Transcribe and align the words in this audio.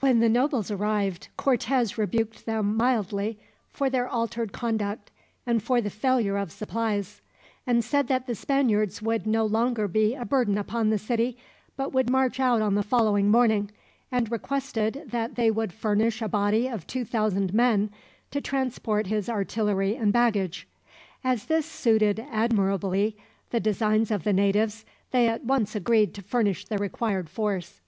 When 0.00 0.18
the 0.18 0.28
nobles 0.28 0.72
arrived, 0.72 1.28
Cortez 1.36 1.96
rebuked 1.96 2.46
them 2.46 2.76
mildly 2.76 3.38
for 3.70 3.88
their 3.88 4.08
altered 4.08 4.50
conduct 4.52 5.12
and 5.46 5.62
for 5.62 5.80
the 5.80 5.88
failure 5.88 6.36
of 6.36 6.50
supplies; 6.50 7.20
and 7.64 7.84
said 7.84 8.08
that 8.08 8.26
the 8.26 8.34
Spaniards 8.34 9.00
would 9.02 9.24
no 9.24 9.46
longer 9.46 9.86
be 9.86 10.16
a 10.16 10.24
burden 10.24 10.58
upon 10.58 10.90
the 10.90 10.98
city, 10.98 11.38
but 11.76 11.92
would 11.92 12.10
march 12.10 12.40
out 12.40 12.60
on 12.60 12.74
the 12.74 12.82
following 12.82 13.30
morning; 13.30 13.70
and 14.10 14.32
requested 14.32 15.04
that 15.06 15.36
they 15.36 15.48
would 15.48 15.72
furnish 15.72 16.20
a 16.20 16.28
body 16.28 16.66
of 16.66 16.84
two 16.84 17.04
thousand 17.04 17.54
men, 17.54 17.88
to 18.32 18.40
transport 18.40 19.06
his 19.06 19.28
artillery 19.28 19.94
and 19.94 20.12
baggage. 20.12 20.66
As 21.22 21.44
this 21.44 21.66
suited 21.66 22.18
admirably 22.32 23.16
the 23.50 23.60
designs 23.60 24.10
of 24.10 24.24
the 24.24 24.32
natives, 24.32 24.84
they 25.12 25.28
at 25.28 25.44
once 25.44 25.76
agreed 25.76 26.14
to 26.14 26.20
furnish 26.22 26.64
the 26.64 26.78
required 26.78 27.28
force. 27.30 27.80